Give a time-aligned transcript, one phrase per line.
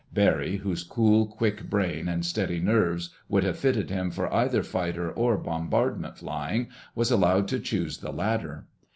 [0.11, 5.11] Barry, whose cool, quick brain and steady nerves would have fitted him for either fighter
[5.11, 8.65] or bombardment flying, was allowed to choose the latter.